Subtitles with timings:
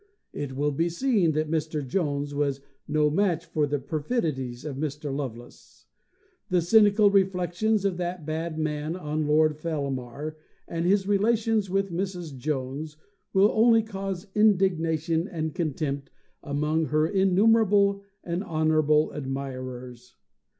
[0.33, 1.85] It will be seen that Mr.
[1.87, 5.15] Jones was no match for the perfidies of Mr.
[5.15, 5.85] Lovelace.
[6.49, 10.37] The cynical reflections of that bad man on Lord Fellamar,
[10.67, 12.35] and his relations with Mrs.
[12.35, 12.97] Jones,
[13.31, 16.09] will only cause indignation and contempt
[16.41, 20.15] among her innumerable and honourable admirers.